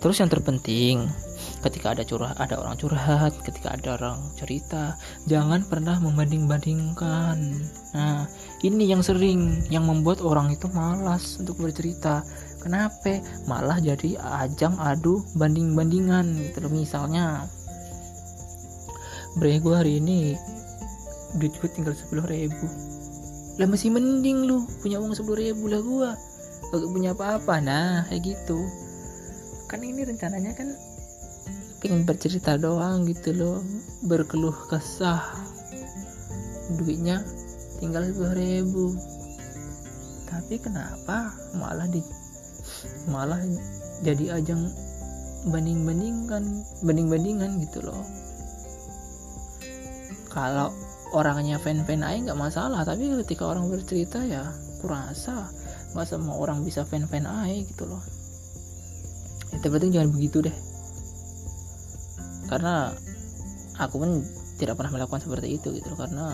Terus 0.00 0.16
yang 0.16 0.32
terpenting 0.32 1.04
ketika 1.60 1.92
ada 1.92 2.02
curah 2.04 2.32
ada 2.40 2.56
orang 2.56 2.76
curhat. 2.80 3.32
Ketika 3.44 3.76
ada 3.76 4.00
orang 4.00 4.18
cerita 4.36 4.96
jangan 5.28 5.64
pernah 5.68 6.00
membanding-bandingkan. 6.00 7.36
Nah 7.96 8.24
ini 8.64 8.88
yang 8.88 9.04
sering 9.04 9.64
yang 9.68 9.84
membuat 9.84 10.24
orang 10.24 10.52
itu 10.52 10.66
malas 10.72 11.36
untuk 11.40 11.60
bercerita. 11.60 12.24
Kenapa? 12.60 13.24
Malah 13.48 13.80
jadi 13.80 14.20
ajang 14.44 14.76
adu 14.76 15.24
banding-bandingan 15.36 16.36
gitu 16.44 16.68
misalnya. 16.68 17.48
Bre 19.38 19.62
gue 19.62 19.74
hari 19.76 20.02
ini 20.02 20.34
duit 21.38 21.54
gue 21.62 21.70
tinggal 21.70 21.94
sepuluh 21.94 22.26
ribu. 22.26 22.66
Lah 23.56 23.68
masih 23.68 23.92
mending 23.92 24.44
lu 24.44 24.66
punya 24.80 24.98
uang 24.98 25.14
sepuluh 25.14 25.40
ribu 25.40 25.70
lah 25.70 25.80
gue 25.80 26.10
gak 26.70 26.90
punya 26.90 27.10
apa-apa. 27.16 27.62
Nah 27.62 28.04
kayak 28.10 28.34
gitu. 28.34 28.58
Kan 29.70 29.86
ini 29.86 30.02
rencananya 30.02 30.50
kan 30.52 30.74
pengen 31.80 32.04
bercerita 32.04 32.60
doang 32.60 33.08
gitu 33.08 33.32
loh. 33.32 33.58
Berkeluh 34.04 34.54
kesah. 34.68 35.24
Duitnya 36.76 37.24
tinggal 37.80 38.04
sepuluh 38.06 38.36
ribu. 38.36 38.94
Tapi 40.28 40.60
kenapa 40.60 41.34
malah 41.56 41.88
di 41.88 42.04
malah 43.08 43.40
jadi 44.04 44.38
ajang 44.38 44.70
banding-bandingkan 45.48 46.44
banding-bandingan 46.84 47.64
gitu 47.64 47.80
loh. 47.80 48.04
Kalau 50.30 50.70
orangnya 51.10 51.58
fan-fan 51.58 52.06
aja 52.06 52.30
nggak 52.30 52.38
masalah 52.38 52.86
tapi 52.86 53.10
ketika 53.26 53.50
orang 53.50 53.66
bercerita 53.66 54.22
ya 54.22 54.46
kurasa 54.78 55.50
nggak 55.90 56.06
semua 56.06 56.38
orang 56.38 56.62
bisa 56.62 56.86
fan-fan 56.86 57.26
aja 57.26 57.56
gitu 57.66 57.88
loh. 57.88 58.04
Ya 59.50 59.58
penting 59.66 59.90
jangan 59.90 60.14
begitu 60.14 60.46
deh 60.46 60.69
karena 62.50 62.90
aku 63.78 64.02
pun 64.02 64.10
tidak 64.60 64.76
pernah 64.76 64.92
melakukan 64.92 65.22
seperti 65.24 65.56
itu 65.56 65.72
gitu 65.72 65.86
loh. 65.94 65.98
Karena 65.98 66.26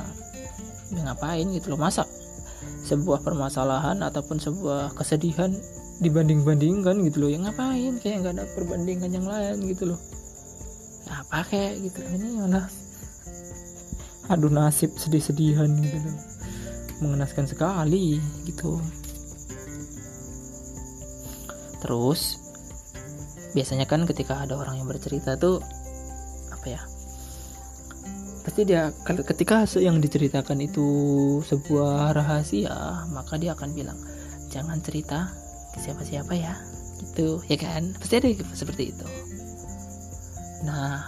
ya 0.91 1.01
ngapain? 1.07 1.47
gitu 1.53 1.71
loh. 1.73 1.79
Masa 1.79 2.09
sebuah 2.89 3.23
permasalahan 3.23 4.03
ataupun 4.03 4.41
sebuah 4.43 4.97
kesedihan 4.99 5.55
dibanding-bandingkan 6.03 6.99
gitu 7.07 7.27
loh. 7.27 7.31
Yang 7.31 7.53
ngapain? 7.53 7.93
Kayak 8.03 8.17
nggak 8.25 8.35
ada 8.41 8.45
perbandingan 8.57 9.11
yang 9.13 9.27
lain 9.29 9.63
gitu 9.69 9.95
loh. 9.95 10.01
Apa 11.07 11.47
kayak 11.47 11.87
gitu 11.87 12.03
ini 12.03 12.43
malah 12.43 12.67
aduh 14.33 14.51
nasib 14.51 14.91
sedih-sedihan 14.99 15.71
gitu 15.79 15.99
loh. 16.03 16.19
Mengenaskan 17.05 17.47
sekali 17.47 18.19
gitu. 18.49 18.81
Terus 21.79 22.43
biasanya 23.55 23.87
kan 23.87 24.05
ketika 24.05 24.43
ada 24.43 24.59
orang 24.59 24.83
yang 24.83 24.89
bercerita 24.91 25.39
tuh 25.39 25.63
apa 26.67 26.75
ya? 26.75 26.83
Pasti 28.43 28.61
dia 28.67 28.91
ketika 29.07 29.63
yang 29.79 30.03
diceritakan 30.03 30.59
itu 30.67 30.87
sebuah 31.47 32.11
rahasia 32.11 33.07
maka 33.15 33.39
dia 33.39 33.55
akan 33.55 33.71
bilang 33.71 33.99
jangan 34.51 34.83
cerita 34.83 35.31
ke 35.71 35.79
siapa-siapa 35.79 36.35
ya 36.35 36.59
gitu 37.07 37.39
ya 37.47 37.55
kan? 37.55 37.95
Pasti 38.03 38.19
ada 38.19 38.27
seperti 38.51 38.91
itu. 38.91 39.07
Nah 40.67 41.07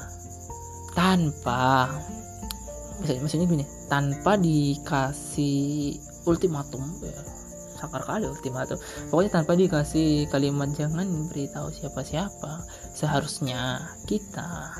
tanpa 0.94 1.90
misalnya, 3.02 3.26
maksudnya 3.26 3.46
gini 3.50 3.66
tanpa 3.90 4.38
dikasih 4.38 5.98
ultimatum 6.22 6.86
ya, 7.02 7.18
sakar 7.82 8.02
kali 8.06 8.30
ultimatum. 8.30 8.78
Pokoknya 9.10 9.42
tanpa 9.42 9.58
dikasih 9.58 10.30
kalimat 10.30 10.70
jangan 10.74 11.06
beritahu 11.30 11.70
siapa-siapa 11.74 12.62
seharusnya 12.94 13.90
kita 14.06 14.74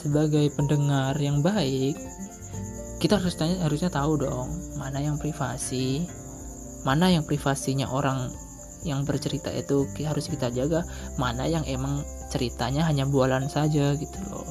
sebagai 0.00 0.48
pendengar 0.56 1.12
yang 1.20 1.44
baik 1.44 2.00
kita 3.00 3.16
harus 3.16 3.36
tanya, 3.36 3.60
harusnya 3.64 3.92
tahu 3.92 4.20
dong 4.20 4.48
mana 4.80 5.00
yang 5.00 5.20
privasi 5.20 6.08
mana 6.84 7.12
yang 7.12 7.24
privasinya 7.28 7.92
orang 7.92 8.32
yang 8.80 9.04
bercerita 9.04 9.52
itu 9.52 9.84
harus 10.08 10.24
kita 10.32 10.48
jaga 10.48 10.88
mana 11.20 11.44
yang 11.44 11.64
emang 11.68 12.00
ceritanya 12.32 12.88
hanya 12.88 13.04
bualan 13.04 13.44
saja 13.52 13.92
gitu 13.92 14.18
loh. 14.32 14.48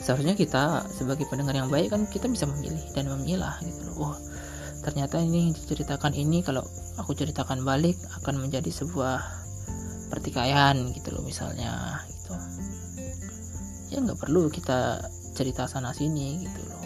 Seharusnya 0.00 0.32
kita 0.34 0.88
sebagai 0.96 1.28
pendengar 1.28 1.52
yang 1.52 1.68
baik 1.68 1.92
kan 1.92 2.08
kita 2.08 2.26
bisa 2.32 2.48
memilih 2.48 2.80
dan 2.96 3.12
memilah 3.12 3.60
gitu 3.60 3.92
loh. 3.92 3.96
Wah 4.08 4.16
ternyata 4.82 5.22
ini 5.22 5.54
diceritakan 5.54 6.16
ini 6.16 6.42
kalau 6.42 6.64
aku 6.98 7.14
ceritakan 7.14 7.62
balik 7.62 7.94
akan 8.18 8.42
menjadi 8.42 8.72
sebuah 8.72 9.20
pertikaian 10.10 10.74
gitu 10.90 11.14
loh 11.14 11.22
misalnya 11.22 12.02
ya 13.92 14.00
nggak 14.00 14.20
perlu 14.24 14.48
kita 14.48 15.04
cerita 15.36 15.68
sana 15.68 15.92
sini 15.92 16.48
gitu 16.48 16.60
loh. 16.64 16.80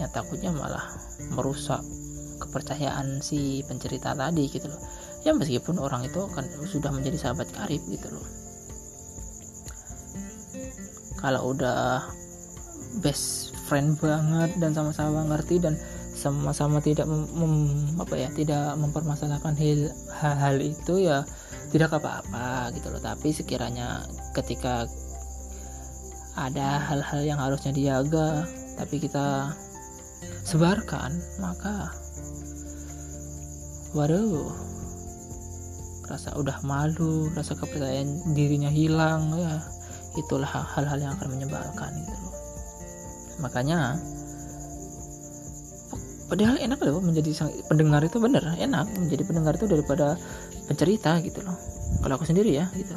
Ya 0.00 0.08
takutnya 0.08 0.48
malah 0.48 0.88
merusak 1.36 1.84
kepercayaan 2.40 3.20
si 3.20 3.60
pencerita 3.68 4.16
tadi 4.16 4.48
gitu 4.48 4.72
loh. 4.72 4.80
Ya 5.28 5.36
meskipun 5.36 5.76
orang 5.76 6.08
itu 6.08 6.24
kan 6.32 6.48
sudah 6.64 6.88
menjadi 6.88 7.20
sahabat 7.20 7.52
karib 7.52 7.84
gitu 7.92 8.08
loh. 8.08 8.24
Kalau 11.20 11.52
udah 11.52 12.08
best 13.04 13.52
friend 13.68 14.00
banget 14.00 14.56
dan 14.56 14.72
sama-sama 14.72 15.28
ngerti 15.28 15.60
dan 15.60 15.76
sama-sama 16.16 16.80
tidak 16.80 17.04
mem, 17.04 17.28
mem, 17.36 17.54
apa 18.00 18.16
ya 18.16 18.28
tidak 18.32 18.72
mempermasalahkan 18.80 19.52
hal-hal 20.16 20.56
itu 20.58 21.04
ya 21.04 21.28
tidak 21.68 21.92
apa-apa 21.92 22.72
gitu 22.72 22.88
loh. 22.88 23.04
Tapi 23.04 23.36
sekiranya 23.36 24.08
ketika 24.32 24.88
ada 26.40 26.80
hal-hal 26.88 27.20
yang 27.20 27.36
harusnya 27.36 27.76
dijaga 27.76 28.48
tapi 28.80 28.96
kita 28.96 29.52
sebarkan 30.48 31.20
maka 31.36 31.92
waduh 33.92 34.48
rasa 36.10 36.34
udah 36.34 36.58
malu 36.66 37.30
rasa 37.38 37.54
kepercayaan 37.54 38.34
dirinya 38.34 38.66
hilang 38.66 39.30
ya. 39.38 39.62
Itulah 40.18 40.50
hal-hal 40.50 40.98
yang 40.98 41.14
akan 41.14 41.38
menyebalkan 41.38 41.94
gitu 42.02 42.18
loh. 42.18 42.34
Makanya 43.46 43.94
padahal 46.26 46.58
enak 46.58 46.82
loh 46.82 46.98
menjadi 46.98 47.46
pendengar 47.70 48.02
itu 48.02 48.18
bener 48.18 48.42
enak 48.58 48.90
menjadi 48.98 49.22
pendengar 49.22 49.54
itu 49.54 49.70
daripada 49.70 50.18
pencerita 50.66 51.22
gitu 51.22 51.46
loh. 51.46 51.54
Kalau 52.02 52.14
aku 52.18 52.26
sendiri 52.26 52.58
ya 52.58 52.66
gitu. 52.74 52.90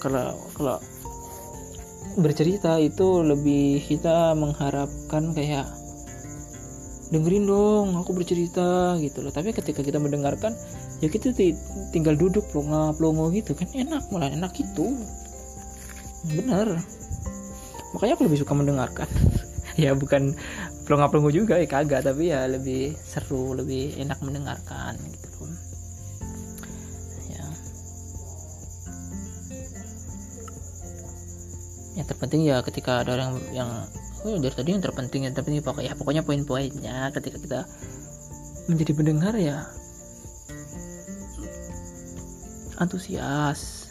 Kalau 0.00 0.40
kalau 0.56 0.80
bercerita 2.18 2.76
itu 2.76 3.24
lebih 3.24 3.80
kita 3.84 4.36
mengharapkan 4.36 5.32
kayak 5.32 5.66
dengerin 7.12 7.44
dong 7.44 7.96
aku 7.96 8.16
bercerita 8.16 8.96
gitu 9.00 9.20
loh. 9.20 9.32
Tapi 9.32 9.52
ketika 9.52 9.84
kita 9.84 10.00
mendengarkan 10.00 10.56
ya 11.04 11.08
kita 11.12 11.32
tinggal 11.92 12.16
duduk 12.16 12.46
plonga 12.52 12.96
plongo 12.96 13.28
gitu 13.32 13.52
kan 13.52 13.68
enak 13.72 14.04
malah 14.12 14.32
enak 14.32 14.52
gitu. 14.56 14.96
Bener. 16.28 16.80
Makanya 17.92 18.12
aku 18.16 18.24
lebih 18.28 18.40
suka 18.40 18.52
mendengarkan. 18.56 19.08
Ya 19.72 19.96
bukan 19.96 20.36
pelongo 20.84 21.08
pelongo 21.08 21.32
juga 21.32 21.56
ya 21.56 21.64
kagak 21.64 22.04
tapi 22.04 22.28
ya 22.28 22.44
lebih 22.44 22.92
seru 23.00 23.56
lebih 23.56 23.96
enak 23.96 24.20
mendengarkan 24.20 25.00
gitu 25.00 25.31
yang 31.92 32.06
terpenting 32.08 32.48
ya 32.48 32.64
ketika 32.64 33.04
ada 33.04 33.20
orang 33.20 33.36
yang 33.52 33.68
oh 34.24 34.38
dari 34.40 34.54
tadi 34.54 34.72
yang 34.72 34.80
terpenting 34.80 35.28
yang 35.28 35.34
terpenting 35.36 35.60
pokoknya 35.60 35.92
ya 35.92 35.94
pokoknya 35.98 36.22
poin-poinnya 36.24 37.12
ketika 37.12 37.36
kita 37.36 37.60
menjadi 38.70 38.92
pendengar 38.94 39.34
ya. 39.34 39.66
Antusias. 42.78 43.90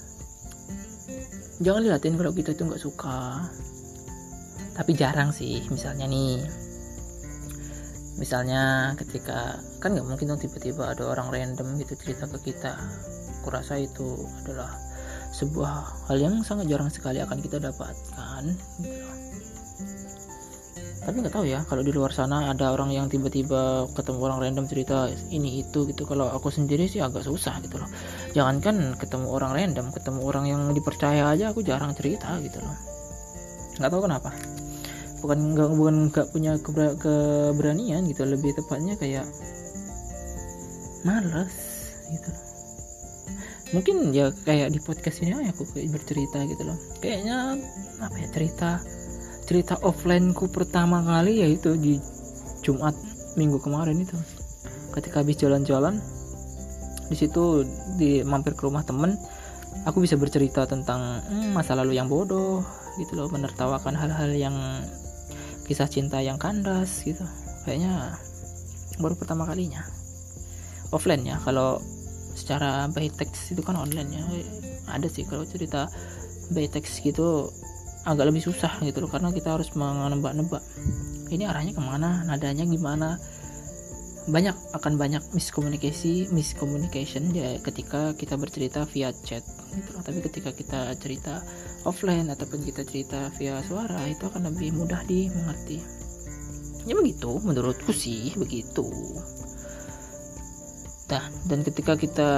Jangan 1.62 1.82
liatin 1.86 2.18
kalau 2.18 2.34
kita 2.34 2.56
itu 2.56 2.64
nggak 2.66 2.82
suka. 2.82 3.46
Tapi 4.74 4.92
jarang 4.98 5.30
sih 5.36 5.62
misalnya 5.70 6.10
nih. 6.10 6.42
Misalnya 8.18 8.94
ketika 8.98 9.62
kan 9.78 9.94
nggak 9.94 10.08
mungkin 10.08 10.34
dong 10.34 10.42
tiba-tiba 10.42 10.96
ada 10.96 11.06
orang 11.06 11.30
random 11.30 11.78
gitu 11.78 11.94
cerita 12.00 12.26
ke 12.32 12.52
kita. 12.52 12.74
Kurasa 13.46 13.78
itu 13.78 14.26
adalah 14.42 14.91
sebuah 15.32 16.08
hal 16.12 16.18
yang 16.20 16.36
sangat 16.44 16.68
jarang 16.68 16.92
sekali 16.92 17.24
akan 17.24 17.40
kita 17.40 17.58
dapatkan. 17.64 18.44
Tapi 21.02 21.16
nggak 21.18 21.34
tahu 21.34 21.50
ya 21.50 21.66
kalau 21.66 21.82
di 21.82 21.90
luar 21.90 22.14
sana 22.14 22.54
ada 22.54 22.70
orang 22.70 22.94
yang 22.94 23.10
tiba-tiba 23.10 23.90
ketemu 23.98 24.20
orang 24.22 24.38
random 24.38 24.66
cerita 24.70 25.10
ini 25.34 25.66
itu 25.66 25.90
gitu. 25.90 26.06
Kalau 26.06 26.30
aku 26.30 26.54
sendiri 26.54 26.86
sih 26.86 27.02
agak 27.02 27.26
susah 27.26 27.58
gitu 27.66 27.82
loh. 27.82 27.90
Jangankan 28.38 28.94
ketemu 29.02 29.28
orang 29.34 29.52
random 29.58 29.90
ketemu 29.90 30.20
orang 30.22 30.46
yang 30.46 30.62
dipercaya 30.78 31.34
aja 31.34 31.50
aku 31.50 31.66
jarang 31.66 31.98
cerita 31.98 32.38
gitu 32.46 32.62
loh. 32.62 32.78
Nggak 33.82 33.90
tahu 33.90 34.02
kenapa. 34.06 34.30
Bukan 35.26 35.40
nggak 35.58 35.70
bukan 35.74 35.96
nggak 36.14 36.28
punya 36.30 36.52
keber, 36.62 36.94
keberanian 37.02 38.06
gitu. 38.06 38.22
Lebih 38.22 38.62
tepatnya 38.62 38.94
kayak 38.94 39.26
males 41.02 41.56
gitu 42.14 42.30
loh 42.30 42.51
mungkin 43.72 44.12
ya 44.12 44.36
kayak 44.44 44.76
di 44.76 44.80
podcast 44.84 45.24
ini 45.24 45.48
aku 45.48 45.64
kayak 45.72 45.96
bercerita 45.96 46.44
gitu 46.44 46.64
loh. 46.68 46.78
Kayaknya 47.00 47.56
apa 48.04 48.16
ya 48.20 48.28
cerita 48.32 48.70
cerita 49.48 49.74
offlineku 49.84 50.52
pertama 50.52 51.04
kali 51.04 51.44
yaitu 51.44 51.76
di 51.80 52.00
Jumat 52.64 52.96
minggu 53.40 53.60
kemarin 53.64 54.04
itu. 54.04 54.16
Ketika 54.92 55.24
habis 55.24 55.40
jalan-jalan 55.40 56.04
di 57.08 57.16
situ 57.16 57.64
di 57.96 58.24
mampir 58.24 58.56
ke 58.56 58.68
rumah 58.68 58.84
temen 58.84 59.16
aku 59.88 60.04
bisa 60.04 60.16
bercerita 60.20 60.68
tentang 60.68 61.24
hmm, 61.28 61.56
masa 61.56 61.76
lalu 61.76 61.96
yang 61.96 62.12
bodoh 62.12 62.64
gitu 63.00 63.16
loh. 63.16 63.32
Menertawakan 63.32 63.96
hal-hal 63.96 64.32
yang 64.36 64.56
kisah 65.64 65.88
cinta 65.88 66.20
yang 66.20 66.36
kandas 66.36 67.08
gitu. 67.08 67.24
Kayaknya 67.64 68.20
baru 69.00 69.16
pertama 69.16 69.48
kalinya. 69.48 69.88
Offline 70.92 71.24
ya 71.24 71.40
kalau 71.40 71.80
secara 72.34 72.88
by 72.92 73.08
text 73.12 73.52
itu 73.54 73.62
kan 73.64 73.78
online 73.78 74.10
ya 74.12 74.24
ada 74.92 75.08
sih 75.08 75.24
kalau 75.28 75.48
cerita 75.48 75.88
by 76.52 76.68
text 76.68 77.04
gitu 77.04 77.52
agak 78.04 78.34
lebih 78.34 78.42
susah 78.42 78.82
gitu 78.82 79.06
loh 79.06 79.12
karena 79.14 79.30
kita 79.30 79.54
harus 79.54 79.72
menebak-nebak 79.78 80.64
ini 81.32 81.48
arahnya 81.48 81.72
ke 81.72 81.82
mana? 81.82 82.28
Nadanya 82.28 82.68
gimana? 82.68 83.16
Banyak 84.28 84.78
akan 84.78 85.00
banyak 85.02 85.24
miskomunikasi 85.34 86.30
miscommunication 86.30 87.34
ya 87.34 87.58
ketika 87.64 88.14
kita 88.14 88.38
bercerita 88.38 88.86
via 88.86 89.10
chat 89.26 89.42
gitu 89.72 89.98
tapi 90.04 90.20
ketika 90.22 90.52
kita 90.54 90.94
cerita 91.00 91.42
offline 91.88 92.30
ataupun 92.30 92.62
kita 92.62 92.86
cerita 92.86 93.32
via 93.40 93.64
suara 93.66 94.06
itu 94.06 94.28
akan 94.30 94.54
lebih 94.54 94.78
mudah 94.78 95.02
dimengerti. 95.10 95.82
Ya 96.86 96.94
begitu 96.94 97.42
menurutku 97.42 97.96
sih 97.96 98.36
begitu 98.38 98.86
nah 101.12 101.28
dan 101.44 101.60
ketika 101.68 102.00
kita 102.00 102.30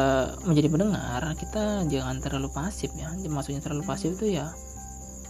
menjadi 0.49 0.67
pendengar 0.73 1.21
kita 1.37 1.85
jangan 1.85 2.17
terlalu 2.17 2.49
pasif 2.49 2.89
ya. 2.97 3.13
Maksudnya 3.13 3.61
terlalu 3.61 3.85
pasif 3.85 4.17
itu 4.17 4.41
ya 4.41 4.49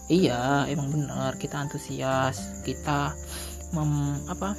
iya 0.08 0.68
emang 0.68 0.92
benar 0.92 1.36
kita 1.40 1.60
antusias 1.64 2.40
kita 2.64 3.16
mem, 3.72 4.20
apa 4.32 4.56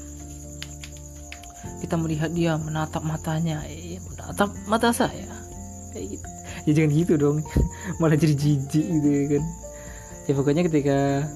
kita 1.80 2.00
melihat 2.00 2.30
dia 2.32 2.56
menatap 2.56 3.04
matanya. 3.04 3.64
Eh, 3.68 4.00
menatap 4.00 4.52
mata 4.68 4.88
saya. 4.92 5.28
Kayak 5.92 6.16
gitu. 6.16 6.26
Ya 6.64 6.72
jangan 6.72 6.90
gitu 6.96 7.12
dong. 7.20 7.36
Malah 8.00 8.16
jadi 8.16 8.34
jijik 8.36 8.84
gitu 8.84 9.08
ya 9.08 9.24
kan. 9.36 9.44
Ya 10.24 10.32
pokoknya 10.32 10.62
ketika 10.68 11.28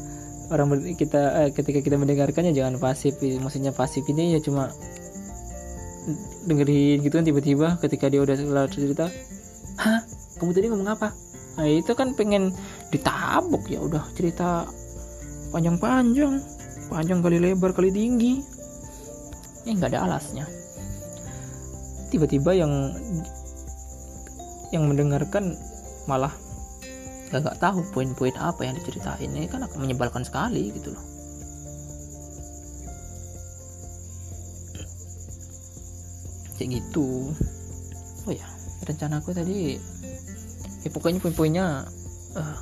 orang 0.48 0.96
kita 0.96 1.22
eh, 1.44 1.50
ketika 1.52 1.80
kita 1.84 1.96
mendengarkannya 2.00 2.56
jangan 2.56 2.80
pasif. 2.80 3.20
Maksudnya 3.20 3.76
pasif 3.76 4.04
ini 4.08 4.36
ya 4.36 4.40
cuma 4.40 4.72
dengerin 6.48 7.04
gitu 7.04 7.14
kan 7.20 7.26
tiba-tiba 7.28 7.76
ketika 7.84 8.08
dia 8.08 8.24
udah 8.24 8.34
selesai 8.34 8.72
cerita 8.72 9.06
hah? 9.78 10.00
Kamu 10.38 10.50
tadi 10.54 10.70
ngomong 10.70 10.88
apa? 10.88 11.12
Nah 11.58 11.66
itu 11.66 11.92
kan 11.92 12.14
pengen 12.14 12.54
ditabuk 12.94 13.66
ya 13.68 13.82
udah 13.82 14.06
cerita 14.14 14.64
panjang-panjang 15.52 16.40
panjang 16.88 17.20
kali 17.20 17.38
lebar 17.42 17.76
kali 17.76 17.92
tinggi. 17.92 18.40
Eh 19.68 19.72
nggak 19.76 19.92
ada 19.92 20.08
alasnya. 20.08 20.48
Tiba-tiba 22.08 22.56
yang 22.56 22.72
yang 24.72 24.88
mendengarkan 24.88 25.52
malah 26.08 26.32
gak, 27.28 27.44
gak 27.44 27.60
tahu 27.60 27.84
poin-poin 27.92 28.32
apa 28.40 28.64
yang 28.64 28.74
diceritain. 28.80 29.28
Ini 29.28 29.52
kan 29.52 29.68
akan 29.68 29.84
menyebalkan 29.84 30.24
sekali 30.24 30.72
gitu 30.72 30.96
loh 30.96 31.17
kayak 36.58 36.82
gitu. 36.82 37.30
Oh 38.26 38.34
ya 38.34 38.44
rencana 38.82 39.22
aku 39.22 39.30
tadi 39.30 39.78
ya 40.82 40.90
pokoknya 40.90 41.22
poin-poinnya 41.22 41.86
uh, 42.34 42.58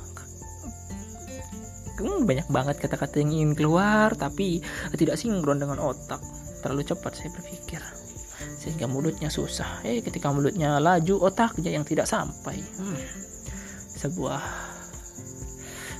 banyak 1.97 2.45
banget 2.53 2.77
kata-kata 2.77 3.17
yang 3.25 3.33
ingin 3.33 3.51
keluar 3.57 4.13
tapi 4.13 4.61
tidak 4.93 5.17
sinkron 5.17 5.57
dengan 5.57 5.81
otak. 5.81 6.21
Terlalu 6.61 6.85
cepat 6.85 7.17
saya 7.17 7.33
berpikir 7.33 7.81
sehingga 8.61 8.85
mulutnya 8.85 9.33
susah. 9.33 9.81
Eh 9.81 10.05
ketika 10.05 10.29
mulutnya 10.29 10.77
laju 10.77 11.25
otaknya 11.25 11.73
yang 11.73 11.85
tidak 11.85 12.05
sampai. 12.05 12.61
Hmm, 12.77 13.01
sebuah 13.97 14.41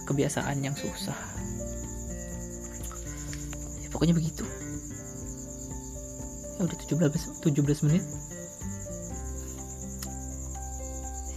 kebiasaan 0.06 0.62
yang 0.62 0.78
susah. 0.78 1.18
Ya, 3.82 3.90
pokoknya 3.90 4.14
begitu 4.14 4.46
ya 6.58 6.66
udah 6.66 6.78
17 6.78 7.46
17 7.46 7.86
menit. 7.86 8.04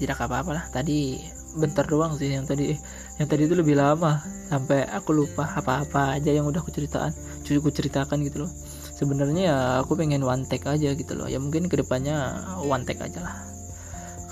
Tidak 0.00 0.16
apa-apa 0.16 0.50
lah. 0.56 0.64
Tadi 0.72 1.20
bentar 1.60 1.84
doang 1.84 2.16
sih 2.16 2.32
yang 2.32 2.48
tadi. 2.48 2.72
Yang 3.20 3.28
tadi 3.28 3.42
itu 3.44 3.54
lebih 3.54 3.76
lama. 3.76 4.24
Sampai 4.48 4.88
aku 4.88 5.12
lupa 5.12 5.44
apa-apa 5.44 6.16
aja 6.16 6.32
yang 6.32 6.48
udah 6.48 6.64
aku 6.64 6.72
ceritakan 6.72 7.12
cukup 7.44 7.72
ceritakan 7.76 8.24
gitu 8.24 8.48
loh. 8.48 8.50
Sebenarnya 8.96 9.42
ya 9.44 9.58
aku 9.84 9.96
pengen 9.96 10.24
one 10.24 10.48
take 10.48 10.64
aja 10.64 10.96
gitu 10.96 11.12
loh. 11.12 11.28
Ya 11.28 11.36
mungkin 11.36 11.68
ke 11.68 11.76
depannya 11.76 12.48
one 12.64 12.88
take 12.88 13.04
aja 13.04 13.20
lah. 13.20 13.37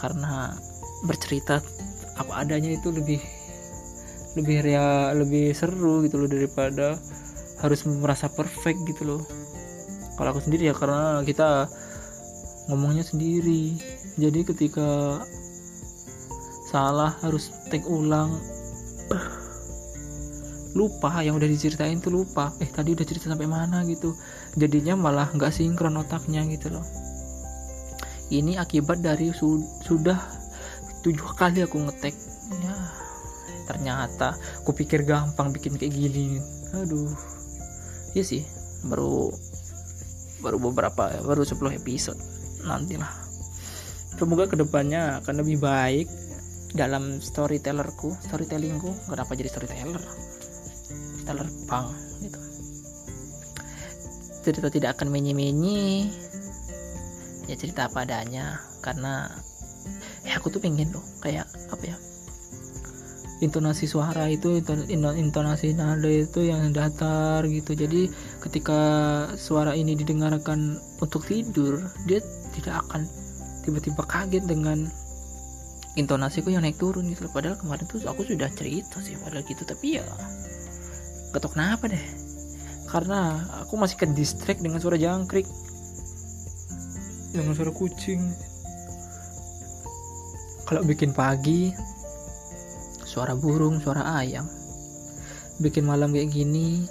Karena 0.01 0.57
bercerita 1.05 1.61
apa 2.19 2.43
adanya 2.43 2.75
itu 2.75 2.91
lebih 2.91 3.23
lebih 4.35 4.63
rea 4.63 5.15
lebih 5.15 5.55
seru 5.55 6.03
gitu 6.07 6.19
loh 6.19 6.29
daripada 6.31 6.99
harus 7.59 7.87
merasa 7.87 8.31
perfect 8.31 8.83
gitu 8.87 9.03
loh 9.03 9.23
kalau 10.19 10.35
aku 10.35 10.43
sendiri 10.43 10.67
ya 10.67 10.75
karena 10.75 11.23
kita 11.23 11.71
ngomongnya 12.67 13.07
sendiri. 13.07 13.79
Jadi 14.19 14.43
ketika 14.43 15.23
salah 16.69 17.15
harus 17.23 17.55
take 17.71 17.87
ulang 17.87 18.35
lupa 20.77 21.23
yang 21.25 21.39
udah 21.41 21.49
diceritain 21.49 22.03
tuh 22.03 22.23
lupa. 22.23 22.51
Eh 22.59 22.69
tadi 22.69 22.93
udah 22.99 23.07
cerita 23.07 23.31
sampai 23.31 23.47
mana 23.47 23.87
gitu. 23.87 24.19
Jadinya 24.59 24.99
malah 24.99 25.31
nggak 25.31 25.55
sinkron 25.55 25.97
otaknya 25.97 26.43
gitu 26.51 26.75
loh. 26.75 26.85
Ini 28.29 28.61
akibat 28.61 29.01
dari 29.01 29.33
su 29.33 29.65
sudah 29.87 30.19
tujuh 31.01 31.39
kali 31.39 31.65
aku 31.65 31.79
ngetek 31.79 32.13
ya 32.59 32.75
ternyata 33.65 34.35
aku 34.61 34.75
pikir 34.77 35.07
gampang 35.07 35.55
bikin 35.55 35.79
kayak 35.79 35.95
gini. 35.95 36.43
Aduh. 36.77 37.15
Iya 38.13 38.25
sih 38.25 38.43
baru 38.85 39.33
baru 40.39 40.59
beberapa 40.59 41.11
baru 41.23 41.43
10 41.43 41.79
episode 41.79 42.21
nantilah. 42.63 43.11
Semoga 44.19 44.51
ke 44.51 44.59
depannya 44.59 45.23
akan 45.23 45.35
lebih 45.47 45.63
baik 45.63 46.11
dalam 46.75 47.23
storytellerku 47.23 48.19
storytellingku. 48.27 48.91
Kenapa 49.07 49.39
jadi 49.39 49.51
storyteller. 49.51 50.03
Terbang 51.23 51.87
gitu. 52.25 52.41
Cerita 54.43 54.69
tidak 54.73 54.99
akan 54.99 55.15
menyi-menyi 55.15 56.11
ya 57.47 57.55
cerita 57.55 57.87
apa 57.87 58.03
adanya. 58.03 58.59
Karena 58.83 59.31
ya 60.27 60.35
aku 60.37 60.51
tuh 60.51 60.59
pengen 60.59 60.91
loh 60.91 61.05
kayak 61.23 61.47
apa 61.71 61.95
ya 61.95 61.97
intonasi 63.39 63.87
suara 63.87 64.27
itu 64.27 64.59
intonasi 64.99 65.71
nada 65.79 66.11
itu 66.11 66.43
yang 66.43 66.75
datar 66.75 67.47
gitu. 67.47 67.79
Jadi 67.79 68.11
ketika 68.43 68.81
suara 69.39 69.79
ini 69.79 69.95
didengarkan 69.95 70.83
untuk 70.99 71.23
tidur 71.23 71.79
dia 72.11 72.19
tidak 72.59 72.83
akan 72.89 73.07
tiba-tiba 73.63 74.03
kaget 74.09 74.43
dengan 74.49 74.91
intonasiku 75.95 76.51
yang 76.51 76.63
naik 76.63 76.79
turun 76.79 77.11
gitu 77.11 77.27
padahal 77.31 77.59
kemarin 77.59 77.87
tuh 77.87 78.03
aku 78.07 78.27
sudah 78.27 78.51
cerita 78.55 78.99
sih 78.99 79.15
padahal 79.19 79.47
gitu. 79.47 79.63
Tapi 79.63 80.03
ya 80.03 80.07
ketok 81.31 81.55
kenapa 81.55 81.87
deh. 81.87 82.07
Karena 82.89 83.45
aku 83.63 83.77
masih 83.77 84.01
ke 84.01 84.07
distract 84.17 84.65
dengan 84.65 84.81
suara 84.83 84.99
jangkrik. 84.99 85.45
Dengan 87.37 87.53
suara 87.53 87.71
kucing. 87.71 88.35
Kalau 90.65 90.83
bikin 90.85 91.13
pagi 91.13 91.73
suara 93.19 93.35
burung 93.35 93.83
suara 93.83 94.23
ayam. 94.23 94.47
Bikin 95.59 95.83
malam 95.83 96.15
kayak 96.15 96.31
gini 96.31 96.87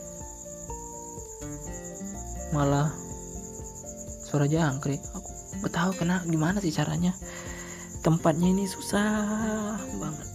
malah 2.52 2.92
suara 4.28 4.44
jangkrik. 4.44 5.00
Aku 5.16 5.32
gak 5.64 5.72
tahu 5.72 5.92
kena 6.04 6.28
gimana 6.28 6.60
sih 6.60 6.76
caranya. 6.76 7.16
Tempatnya 8.04 8.52
ini 8.52 8.68
susah 8.68 9.80
banget. 10.04 10.28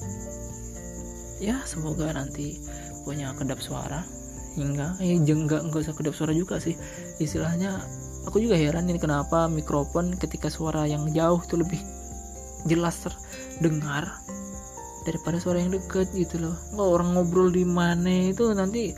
Ya 1.44 1.60
semoga 1.68 2.08
nanti 2.16 2.56
punya 3.04 3.36
kedap 3.36 3.60
suara. 3.60 4.00
Hingga 4.56 4.96
eh 5.04 5.20
enggak 5.20 5.60
enggak 5.60 5.84
usah 5.84 5.92
kedap 5.92 6.16
suara 6.16 6.32
juga 6.32 6.56
sih. 6.56 6.72
Istilahnya 7.20 7.84
aku 8.24 8.40
juga 8.40 8.56
heran 8.56 8.88
ini 8.88 8.96
kenapa 8.96 9.44
mikrofon 9.44 10.16
ketika 10.16 10.48
suara 10.48 10.88
yang 10.88 11.04
jauh 11.12 11.44
itu 11.44 11.60
lebih 11.60 11.84
jelas 12.64 12.96
terdengar 13.04 14.08
daripada 15.02 15.38
suara 15.38 15.58
yang 15.60 15.74
dekat 15.74 16.10
gitu 16.14 16.38
loh. 16.38 16.56
Nggak 16.74 16.88
orang 16.88 17.08
ngobrol 17.14 17.48
di 17.50 17.66
mana 17.66 18.30
itu 18.30 18.50
nanti 18.54 18.94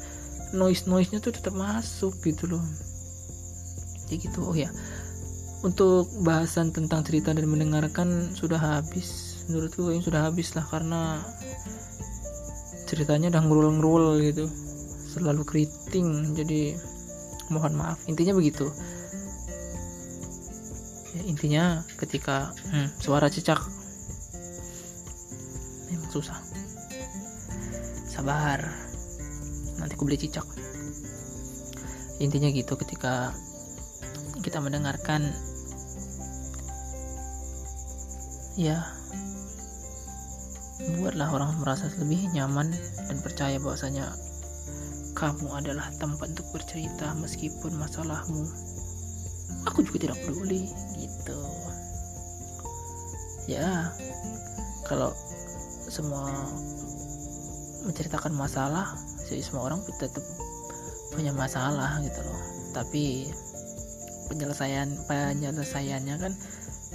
noise 0.55 0.87
noise 0.87 1.11
nya 1.11 1.19
tuh 1.19 1.35
tetap 1.35 1.53
masuk 1.57 2.14
gitu 2.23 2.47
loh. 2.47 2.64
Jadi 4.07 4.29
gitu 4.29 4.45
oh 4.45 4.57
ya. 4.57 4.71
Untuk 5.64 6.12
bahasan 6.21 6.71
tentang 6.77 7.03
cerita 7.03 7.33
dan 7.33 7.49
mendengarkan 7.49 8.37
sudah 8.37 8.61
habis. 8.61 9.40
Menurutku 9.49 9.93
ini 9.93 10.01
sudah 10.05 10.29
habis 10.29 10.53
lah 10.57 10.64
karena 10.69 11.25
ceritanya 12.85 13.33
udah 13.33 13.43
ngerul-ngerul 13.45 14.07
gitu. 14.21 14.47
Selalu 15.17 15.43
keriting 15.45 16.37
jadi 16.37 16.77
mohon 17.49 17.77
maaf. 17.77 18.01
Intinya 18.09 18.37
begitu. 18.37 18.69
Ya, 21.14 21.23
intinya 21.31 21.64
ketika 21.97 22.51
hmm, 22.75 22.90
suara 22.99 23.31
memang 23.31 23.84
susah. 26.14 26.38
Sabar. 28.07 28.62
Nanti 29.83 29.98
aku 29.98 30.07
beli 30.07 30.18
cicak. 30.22 30.46
Intinya 32.22 32.46
gitu 32.55 32.79
ketika 32.79 33.35
kita 34.38 34.62
mendengarkan 34.62 35.35
ya 38.55 38.87
buatlah 41.00 41.33
orang 41.35 41.59
merasa 41.59 41.90
lebih 41.98 42.31
nyaman 42.31 42.70
dan 43.11 43.18
percaya 43.18 43.59
bahwasanya 43.59 44.14
kamu 45.18 45.50
adalah 45.50 45.90
tempat 45.98 46.31
untuk 46.38 46.46
bercerita 46.55 47.11
meskipun 47.18 47.74
masalahmu. 47.74 48.46
Aku 49.66 49.83
juga 49.83 50.07
tidak 50.07 50.18
peduli 50.22 50.70
gitu. 50.94 51.40
Ya 53.50 53.90
kalau 54.87 55.16
semua 55.94 56.35
menceritakan 57.87 58.35
masalah 58.35 58.98
jadi 59.30 59.38
semua 59.46 59.70
orang 59.70 59.78
tetap 59.87 60.26
punya 61.14 61.30
masalah 61.30 62.02
gitu 62.02 62.18
loh. 62.26 62.40
Tapi 62.74 63.30
penyelesaian 64.26 64.98
penyelesaiannya 65.07 66.16
kan 66.18 66.33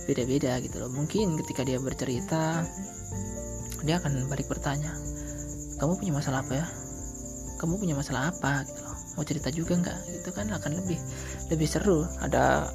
beda-beda 0.03 0.59
gitu 0.59 0.83
loh. 0.83 0.91
Mungkin 0.91 1.39
ketika 1.39 1.63
dia 1.63 1.79
bercerita 1.79 2.67
dia 3.88 3.95
akan 3.95 4.27
balik 4.27 4.51
bertanya 4.51 4.91
kamu 5.79 5.95
punya 5.95 6.13
masalah 6.19 6.43
apa 6.43 6.53
ya? 6.59 6.67
Kamu 7.55 7.79
punya 7.79 7.95
masalah 7.95 8.35
apa? 8.35 8.67
gitu 8.67 8.83
loh. 8.83 8.97
Mau 9.15 9.23
cerita 9.23 9.47
juga 9.47 9.73
nggak? 9.79 9.99
Gitu 10.19 10.29
kan 10.35 10.51
akan 10.51 10.83
lebih 10.83 10.99
lebih 11.47 11.67
seru 11.71 12.03
ada 12.19 12.67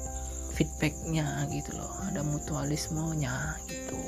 feedbacknya 0.55 1.51
gitu 1.51 1.75
loh 1.75 1.91
ada 2.07 2.23
mutualismenya 2.23 3.59
gitu 3.67 3.99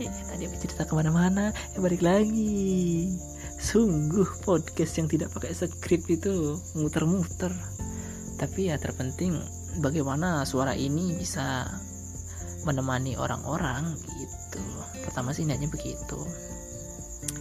eh, 0.00 0.10
tadi 0.10 0.42
habis 0.46 0.60
cerita 0.62 0.82
ke 0.88 0.92
mana-mana. 0.96 1.54
Eh 1.74 1.80
balik 1.80 2.02
lagi. 2.02 3.12
Sungguh 3.60 4.26
podcast 4.42 4.98
yang 4.98 5.06
tidak 5.06 5.30
pakai 5.30 5.54
skrip 5.54 6.04
itu 6.10 6.58
muter-muter. 6.74 7.52
Tapi 8.34 8.70
ya 8.72 8.76
terpenting 8.76 9.38
bagaimana 9.78 10.42
suara 10.42 10.74
ini 10.74 11.14
bisa 11.14 11.70
menemani 12.66 13.14
orang-orang 13.14 13.94
gitu. 14.18 14.62
Pertama 15.04 15.30
sih 15.30 15.46
niatnya 15.46 15.70
begitu. 15.70 16.18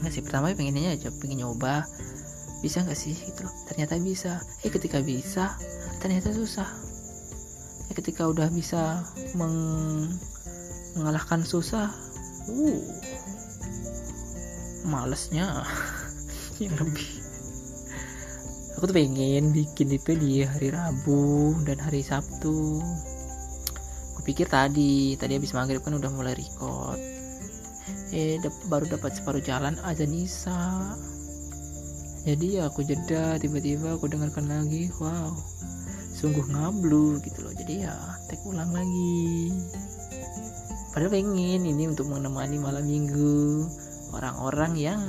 Nggak 0.03 0.11
sih? 0.13 0.21
Pertama 0.21 0.53
pengennya 0.53 0.93
aja 0.93 1.09
pengen 1.17 1.47
nyoba. 1.47 1.87
Bisa 2.61 2.83
nggak 2.85 2.99
sih? 2.99 3.15
Gitu 3.15 3.43
ternyata 3.67 3.97
bisa. 3.97 4.43
Eh 4.61 4.71
ketika 4.71 5.01
bisa 5.01 5.57
ternyata 5.99 6.29
susah. 6.35 6.69
Ya, 7.91 7.93
ketika 7.99 8.29
udah 8.29 8.47
bisa 8.53 9.03
meng 9.35 10.07
mengalahkan 10.93 11.41
susah 11.41 11.89
uh. 12.49 12.79
Malesnya. 14.83 15.63
Yang 16.63 16.75
lebih. 16.83 17.09
Aku 18.77 18.89
tuh 18.89 18.95
pengen 18.99 19.55
bikin 19.55 19.95
itu 19.95 20.11
di 20.17 20.43
hari 20.43 20.73
Rabu 20.73 21.55
dan 21.63 21.79
hari 21.79 22.03
Sabtu. 22.03 22.83
Aku 24.11 24.19
pikir 24.27 24.49
tadi 24.51 25.15
tadi 25.15 25.39
habis 25.39 25.55
maghrib 25.55 25.79
kan 25.79 25.95
udah 25.95 26.11
mulai 26.11 26.35
record. 26.35 26.99
Eh 28.11 28.41
dap 28.43 28.51
baru 28.67 28.91
dapat 28.91 29.15
separuh 29.15 29.39
jalan 29.39 29.79
aja 29.87 30.03
Nisa. 30.03 30.99
Jadi 32.27 32.59
ya 32.59 32.67
aku 32.67 32.83
jeda 32.83 33.39
tiba-tiba 33.39 33.95
aku 33.95 34.07
dengarkan 34.07 34.47
lagi 34.47 34.87
wow 34.99 35.31
sungguh 36.11 36.43
ngablu 36.51 37.23
gitu 37.23 37.39
loh. 37.43 37.53
Jadi 37.55 37.87
ya 37.87 37.95
tek 38.27 38.43
ulang 38.47 38.71
lagi 38.71 39.51
padahal 40.93 41.09
pengen 41.09 41.65
ini 41.65 41.89
untuk 41.89 42.05
menemani 42.05 42.61
malam 42.61 42.85
minggu 42.85 43.65
orang-orang 44.13 44.77
yang 44.77 45.01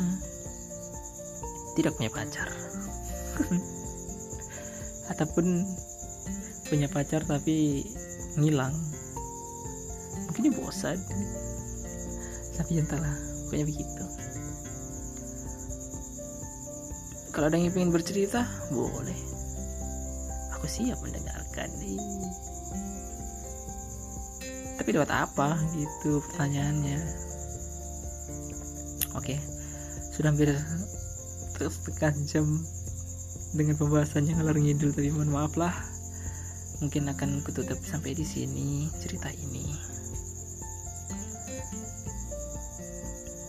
tidak 1.77 1.92
punya 2.01 2.09
pacar. 2.09 2.49
Ataupun 5.12 5.68
punya 6.64 6.88
pacar 6.88 7.20
tapi 7.29 7.85
ngilang. 8.40 8.73
Mungkin 10.33 10.57
bosan. 10.57 10.99
Tapi 12.57 12.81
entahlah 12.81 13.14
pokoknya 13.44 13.66
begitu. 13.68 14.05
Kalau 17.35 17.51
ada 17.51 17.59
yang 17.59 17.75
ingin 17.75 17.92
bercerita 17.92 18.47
boleh. 18.73 19.20
Aku 20.57 20.64
siap 20.70 21.03
mendengarkan. 21.03 21.68
nih 21.83 21.99
tapi 24.77 24.95
dapat 24.95 25.11
apa 25.13 25.59
gitu 25.75 26.23
pertanyaannya? 26.31 26.99
Oke 29.15 29.55
sudah 30.15 30.31
hampir 30.31 30.55
setengah 31.59 32.15
jam 32.23 32.47
dengan 33.51 33.75
pembahasan 33.75 34.31
yang 34.31 34.39
ngalor 34.39 34.63
ngidul 34.63 34.95
tapi 34.95 35.11
mohon 35.11 35.35
maaf 35.35 35.59
lah. 35.59 35.75
Mungkin 36.79 37.11
akan 37.11 37.43
kututup 37.43 37.79
sampai 37.83 38.15
di 38.15 38.23
sini 38.23 38.87
cerita 39.03 39.27
ini. 39.35 39.75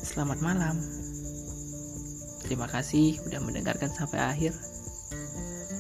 Selamat 0.02 0.42
malam. 0.42 0.74
Terima 2.42 2.66
kasih 2.66 3.22
udah 3.30 3.42
mendengarkan 3.46 3.94
sampai 3.94 4.20
akhir. 4.22 4.54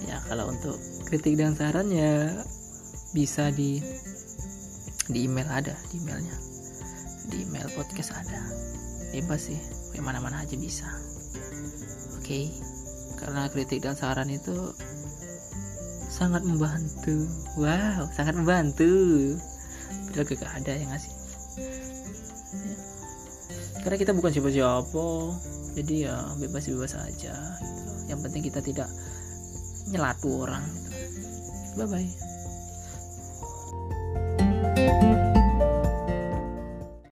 Ya 0.05 0.21
kalau 0.29 0.53
untuk 0.53 0.77
kritik 1.09 1.33
dan 1.37 1.57
sarannya 1.57 2.45
bisa 3.09 3.49
di 3.49 3.81
di 5.09 5.29
email 5.29 5.49
ada 5.49 5.75
di 5.93 6.01
emailnya 6.01 6.37
di 7.29 7.45
email 7.45 7.69
podcast 7.73 8.13
ada 8.13 8.41
bebas 9.13 9.49
sih 9.49 9.59
mana 10.01 10.19
mana 10.19 10.43
aja 10.43 10.53
bisa 10.59 10.85
oke 12.19 12.25
okay? 12.25 12.51
karena 13.17 13.47
kritik 13.49 13.81
dan 13.81 13.95
saran 13.95 14.29
itu 14.29 14.75
sangat 16.11 16.43
membantu 16.43 17.27
wow 17.57 18.07
sangat 18.13 18.35
membantu 18.37 19.35
padahal 20.11 20.31
gak 20.31 20.53
ada 20.63 20.71
yang 20.79 20.89
ngasih 20.95 21.13
ya. 22.55 22.75
karena 23.83 23.97
kita 23.99 24.11
bukan 24.15 24.31
siapa-siapa 24.31 25.05
jadi 25.75 25.95
ya 26.07 26.15
bebas-bebas 26.39 26.95
aja 26.95 27.35
gitu. 27.59 27.91
yang 28.07 28.19
penting 28.23 28.47
kita 28.47 28.63
tidak 28.63 28.87
nyelatu 29.91 30.47
orang 30.47 30.63
gitu. 30.63 30.89
bye 31.75 31.87
bye 31.87 32.24
Música 34.85 35.24